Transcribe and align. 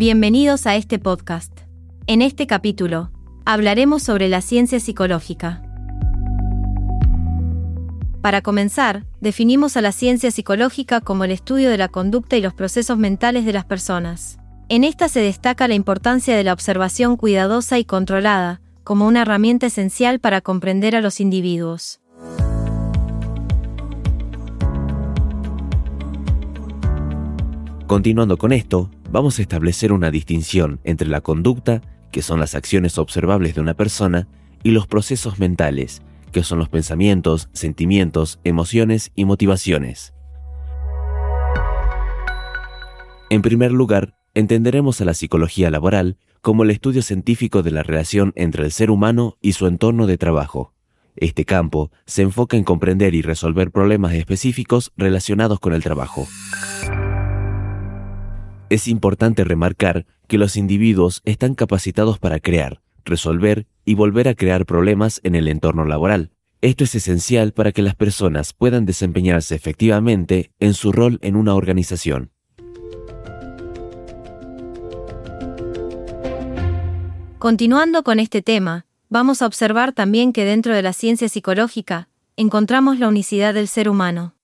Bienvenidos 0.00 0.68
a 0.68 0.76
este 0.76 1.00
podcast. 1.00 1.52
En 2.06 2.22
este 2.22 2.46
capítulo, 2.46 3.10
hablaremos 3.44 4.04
sobre 4.04 4.28
la 4.28 4.42
ciencia 4.42 4.78
psicológica. 4.78 5.60
Para 8.22 8.40
comenzar, 8.40 9.06
definimos 9.20 9.76
a 9.76 9.80
la 9.80 9.90
ciencia 9.90 10.30
psicológica 10.30 11.00
como 11.00 11.24
el 11.24 11.32
estudio 11.32 11.68
de 11.68 11.78
la 11.78 11.88
conducta 11.88 12.36
y 12.36 12.40
los 12.40 12.54
procesos 12.54 12.96
mentales 12.96 13.44
de 13.44 13.52
las 13.52 13.64
personas. 13.64 14.38
En 14.68 14.84
esta 14.84 15.08
se 15.08 15.18
destaca 15.18 15.66
la 15.66 15.74
importancia 15.74 16.36
de 16.36 16.44
la 16.44 16.52
observación 16.52 17.16
cuidadosa 17.16 17.80
y 17.80 17.84
controlada, 17.84 18.60
como 18.84 19.04
una 19.04 19.22
herramienta 19.22 19.66
esencial 19.66 20.20
para 20.20 20.42
comprender 20.42 20.94
a 20.94 21.00
los 21.00 21.18
individuos. 21.18 21.98
Continuando 27.88 28.36
con 28.36 28.52
esto, 28.52 28.90
vamos 29.10 29.38
a 29.38 29.42
establecer 29.42 29.92
una 29.92 30.10
distinción 30.10 30.80
entre 30.84 31.08
la 31.08 31.20
conducta, 31.20 31.82
que 32.12 32.22
son 32.22 32.40
las 32.40 32.54
acciones 32.54 32.98
observables 32.98 33.54
de 33.54 33.60
una 33.60 33.74
persona, 33.74 34.28
y 34.62 34.70
los 34.70 34.86
procesos 34.86 35.38
mentales, 35.38 36.02
que 36.32 36.42
son 36.42 36.58
los 36.58 36.68
pensamientos, 36.68 37.48
sentimientos, 37.52 38.40
emociones 38.44 39.12
y 39.14 39.24
motivaciones. 39.24 40.14
En 43.30 43.42
primer 43.42 43.72
lugar, 43.72 44.14
entenderemos 44.34 45.00
a 45.00 45.04
la 45.04 45.14
psicología 45.14 45.70
laboral 45.70 46.16
como 46.40 46.62
el 46.62 46.70
estudio 46.70 47.02
científico 47.02 47.62
de 47.62 47.70
la 47.70 47.82
relación 47.82 48.32
entre 48.36 48.64
el 48.64 48.72
ser 48.72 48.90
humano 48.90 49.36
y 49.42 49.52
su 49.52 49.66
entorno 49.66 50.06
de 50.06 50.16
trabajo. 50.16 50.72
Este 51.16 51.44
campo 51.44 51.90
se 52.06 52.22
enfoca 52.22 52.56
en 52.56 52.64
comprender 52.64 53.14
y 53.14 53.22
resolver 53.22 53.70
problemas 53.70 54.14
específicos 54.14 54.92
relacionados 54.96 55.58
con 55.58 55.72
el 55.72 55.82
trabajo. 55.82 56.28
Es 58.70 58.86
importante 58.86 59.44
remarcar 59.44 60.04
que 60.26 60.36
los 60.36 60.56
individuos 60.56 61.22
están 61.24 61.54
capacitados 61.54 62.18
para 62.18 62.38
crear, 62.38 62.82
resolver 63.02 63.66
y 63.86 63.94
volver 63.94 64.28
a 64.28 64.34
crear 64.34 64.66
problemas 64.66 65.22
en 65.24 65.34
el 65.34 65.48
entorno 65.48 65.86
laboral. 65.86 66.32
Esto 66.60 66.84
es 66.84 66.94
esencial 66.94 67.52
para 67.52 67.72
que 67.72 67.80
las 67.80 67.94
personas 67.94 68.52
puedan 68.52 68.84
desempeñarse 68.84 69.54
efectivamente 69.54 70.50
en 70.60 70.74
su 70.74 70.92
rol 70.92 71.18
en 71.22 71.36
una 71.36 71.54
organización. 71.54 72.30
Continuando 77.38 78.02
con 78.02 78.20
este 78.20 78.42
tema, 78.42 78.84
vamos 79.08 79.40
a 79.40 79.46
observar 79.46 79.92
también 79.92 80.34
que 80.34 80.44
dentro 80.44 80.74
de 80.74 80.82
la 80.82 80.92
ciencia 80.92 81.30
psicológica, 81.30 82.10
encontramos 82.36 82.98
la 82.98 83.08
unicidad 83.08 83.54
del 83.54 83.68
ser 83.68 83.88
humano. 83.88 84.34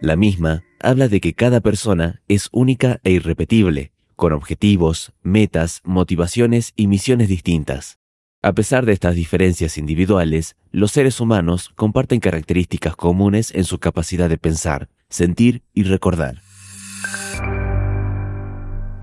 La 0.00 0.16
misma 0.16 0.62
habla 0.80 1.08
de 1.08 1.20
que 1.20 1.34
cada 1.34 1.60
persona 1.60 2.22
es 2.28 2.48
única 2.52 3.00
e 3.04 3.12
irrepetible, 3.12 3.92
con 4.14 4.32
objetivos, 4.32 5.12
metas, 5.22 5.80
motivaciones 5.84 6.72
y 6.76 6.86
misiones 6.86 7.28
distintas. 7.28 7.98
A 8.42 8.52
pesar 8.52 8.86
de 8.86 8.92
estas 8.92 9.14
diferencias 9.14 9.78
individuales, 9.78 10.56
los 10.70 10.92
seres 10.92 11.20
humanos 11.20 11.72
comparten 11.74 12.20
características 12.20 12.94
comunes 12.94 13.52
en 13.54 13.64
su 13.64 13.78
capacidad 13.78 14.28
de 14.28 14.38
pensar, 14.38 14.88
sentir 15.08 15.62
y 15.74 15.82
recordar. 15.82 16.42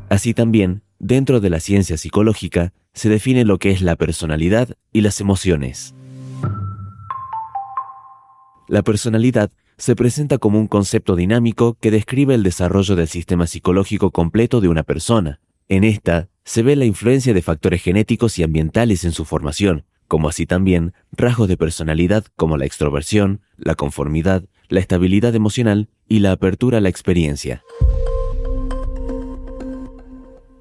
Así 0.09 0.33
también, 0.33 0.83
dentro 0.99 1.39
de 1.39 1.49
la 1.49 1.59
ciencia 1.59 1.97
psicológica, 1.97 2.71
se 2.93 3.09
define 3.09 3.45
lo 3.45 3.57
que 3.57 3.71
es 3.71 3.81
la 3.81 3.95
personalidad 3.95 4.69
y 4.91 5.01
las 5.01 5.19
emociones. 5.19 5.95
La 8.67 8.81
personalidad 8.83 9.51
se 9.77 9.95
presenta 9.95 10.37
como 10.37 10.59
un 10.59 10.67
concepto 10.67 11.15
dinámico 11.15 11.77
que 11.79 11.91
describe 11.91 12.35
el 12.35 12.43
desarrollo 12.43 12.95
del 12.95 13.07
sistema 13.07 13.47
psicológico 13.47 14.11
completo 14.11 14.61
de 14.61 14.69
una 14.69 14.83
persona. 14.83 15.39
En 15.69 15.83
esta 15.83 16.29
se 16.43 16.61
ve 16.61 16.75
la 16.75 16.85
influencia 16.85 17.33
de 17.33 17.41
factores 17.41 17.81
genéticos 17.81 18.37
y 18.37 18.43
ambientales 18.43 19.03
en 19.05 19.11
su 19.11 19.25
formación, 19.25 19.85
como 20.07 20.29
así 20.29 20.45
también 20.45 20.93
rasgos 21.11 21.47
de 21.47 21.57
personalidad 21.57 22.25
como 22.35 22.57
la 22.57 22.65
extroversión, 22.65 23.41
la 23.57 23.75
conformidad, 23.75 24.43
la 24.69 24.79
estabilidad 24.79 25.33
emocional 25.35 25.89
y 26.07 26.19
la 26.19 26.33
apertura 26.33 26.77
a 26.77 26.81
la 26.81 26.89
experiencia. 26.89 27.63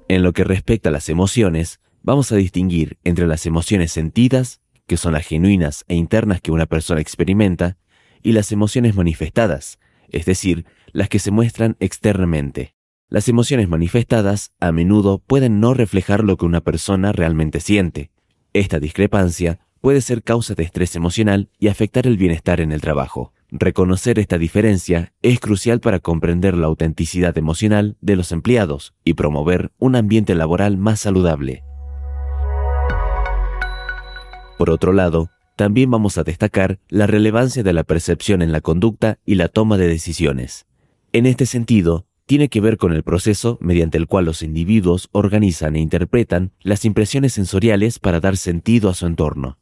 En 0.07 0.23
lo 0.23 0.33
que 0.33 0.43
respecta 0.43 0.89
a 0.89 0.91
las 0.91 1.09
emociones, 1.09 1.79
vamos 2.01 2.31
a 2.31 2.35
distinguir 2.35 2.97
entre 3.03 3.27
las 3.27 3.45
emociones 3.45 3.91
sentidas, 3.91 4.61
que 4.85 4.97
son 4.97 5.13
las 5.13 5.25
genuinas 5.25 5.85
e 5.87 5.95
internas 5.95 6.41
que 6.41 6.51
una 6.51 6.65
persona 6.65 7.01
experimenta, 7.01 7.77
y 8.23 8.31
las 8.31 8.51
emociones 8.51 8.95
manifestadas, 8.95 9.79
es 10.09 10.25
decir, 10.25 10.65
las 10.91 11.09
que 11.09 11.19
se 11.19 11.31
muestran 11.31 11.75
externamente. 11.79 12.73
Las 13.09 13.27
emociones 13.27 13.69
manifestadas 13.69 14.53
a 14.59 14.71
menudo 14.71 15.19
pueden 15.19 15.59
no 15.59 15.73
reflejar 15.73 16.23
lo 16.23 16.37
que 16.37 16.45
una 16.45 16.61
persona 16.61 17.11
realmente 17.11 17.59
siente. 17.59 18.09
Esta 18.53 18.79
discrepancia 18.79 19.59
puede 19.81 20.01
ser 20.01 20.23
causa 20.23 20.55
de 20.55 20.63
estrés 20.63 20.95
emocional 20.95 21.49
y 21.59 21.67
afectar 21.67 22.07
el 22.07 22.17
bienestar 22.17 22.61
en 22.61 22.71
el 22.71 22.81
trabajo. 22.81 23.33
Reconocer 23.51 24.17
esta 24.17 24.39
diferencia 24.39 25.13
es 25.21 25.39
crucial 25.39 25.79
para 25.79 25.99
comprender 25.99 26.57
la 26.57 26.65
autenticidad 26.65 27.37
emocional 27.37 27.97
de 28.01 28.15
los 28.15 28.31
empleados 28.31 28.95
y 29.03 29.13
promover 29.13 29.71
un 29.77 29.95
ambiente 29.95 30.33
laboral 30.33 30.77
más 30.77 31.01
saludable. 31.01 31.63
Por 34.57 34.69
otro 34.69 34.93
lado, 34.93 35.29
también 35.55 35.91
vamos 35.91 36.17
a 36.17 36.23
destacar 36.23 36.79
la 36.89 37.07
relevancia 37.07 37.63
de 37.63 37.73
la 37.73 37.83
percepción 37.83 38.41
en 38.41 38.51
la 38.51 38.61
conducta 38.61 39.19
y 39.25 39.35
la 39.35 39.49
toma 39.49 39.77
de 39.77 39.87
decisiones. 39.87 40.65
En 41.11 41.25
este 41.25 41.45
sentido, 41.45 42.05
tiene 42.25 42.49
que 42.49 42.61
ver 42.61 42.77
con 42.77 42.93
el 42.93 43.03
proceso 43.03 43.57
mediante 43.61 43.97
el 43.97 44.07
cual 44.07 44.25
los 44.25 44.41
individuos 44.41 45.09
organizan 45.11 45.75
e 45.75 45.79
interpretan 45.79 46.51
las 46.61 46.85
impresiones 46.85 47.33
sensoriales 47.33 47.99
para 47.99 48.19
dar 48.19 48.37
sentido 48.37 48.89
a 48.89 48.93
su 48.93 49.05
entorno. 49.05 49.57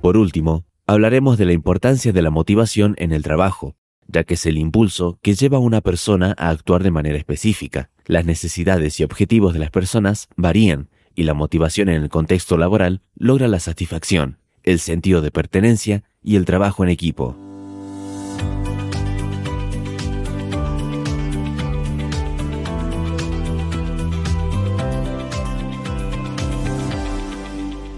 Por 0.00 0.16
último, 0.16 0.64
hablaremos 0.86 1.38
de 1.38 1.46
la 1.46 1.52
importancia 1.52 2.12
de 2.12 2.22
la 2.22 2.30
motivación 2.30 2.94
en 2.98 3.12
el 3.12 3.22
trabajo, 3.22 3.76
ya 4.06 4.24
que 4.24 4.34
es 4.34 4.44
el 4.46 4.58
impulso 4.58 5.18
que 5.22 5.34
lleva 5.34 5.56
a 5.56 5.60
una 5.60 5.80
persona 5.80 6.34
a 6.36 6.50
actuar 6.50 6.82
de 6.82 6.90
manera 6.90 7.16
específica. 7.16 7.90
Las 8.04 8.26
necesidades 8.26 8.98
y 9.00 9.04
objetivos 9.04 9.54
de 9.54 9.60
las 9.60 9.70
personas 9.70 10.28
varían 10.36 10.90
y 11.14 11.24
la 11.24 11.34
motivación 11.34 11.88
en 11.88 12.02
el 12.02 12.08
contexto 12.08 12.56
laboral 12.56 13.00
logra 13.16 13.48
la 13.48 13.60
satisfacción, 13.60 14.38
el 14.62 14.78
sentido 14.78 15.20
de 15.20 15.30
pertenencia 15.30 16.04
y 16.22 16.36
el 16.36 16.44
trabajo 16.44 16.84
en 16.84 16.90
equipo. 16.90 17.36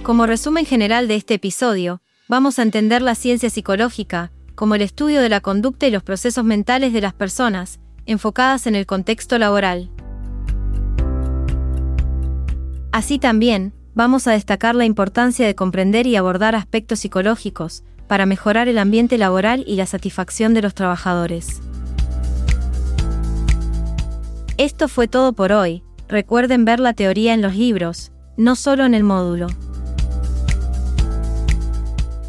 Como 0.03 0.27
resumen 0.27 0.67
general 0.67 1.09
de 1.09 1.17
este 1.17 1.35
episodio, 1.35 2.03
vamos 2.29 2.59
a 2.59 2.63
entender 2.63 3.01
la 3.01 3.15
ciencia 3.15 3.49
psicológica 3.49 4.33
como 4.55 4.75
el 4.75 4.83
estudio 4.83 5.21
de 5.21 5.29
la 5.29 5.41
conducta 5.41 5.87
y 5.87 5.91
los 5.91 6.03
procesos 6.03 6.45
mentales 6.45 6.93
de 6.93 7.01
las 7.01 7.15
personas, 7.15 7.81
enfocadas 8.07 8.67
en 8.67 8.75
el 8.75 8.87
contexto 8.87 9.39
laboral. 9.39 9.91
Así 12.95 13.19
también, 13.19 13.73
vamos 13.97 14.29
a 14.29 14.31
destacar 14.31 14.77
la 14.77 14.85
importancia 14.85 15.45
de 15.45 15.57
comprender 15.57 16.07
y 16.07 16.15
abordar 16.15 16.55
aspectos 16.55 17.01
psicológicos 17.01 17.83
para 18.07 18.25
mejorar 18.25 18.69
el 18.69 18.79
ambiente 18.79 19.19
laboral 19.19 19.65
y 19.67 19.75
la 19.75 19.87
satisfacción 19.87 20.55
de 20.55 20.63
los 20.63 20.75
trabajadores. 20.75 21.61
Esto 24.59 24.87
fue 24.87 25.09
todo 25.09 25.33
por 25.33 25.51
hoy. 25.51 25.83
Recuerden 26.07 26.65
ver 26.65 26.79
la 26.79 26.93
teoría 26.93 27.35
en 27.35 27.43
los 27.43 27.57
libros, 27.57 28.13
no 28.37 28.55
solo 28.55 28.85
en 28.85 28.95
el 28.95 29.03
módulo. 29.03 29.49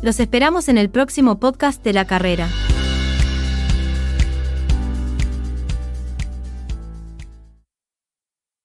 Los 0.01 0.19
esperamos 0.19 0.67
en 0.67 0.79
el 0.79 0.89
próximo 0.89 1.39
podcast 1.39 1.83
de 1.83 1.93
la 1.93 2.05
carrera. 2.05 2.49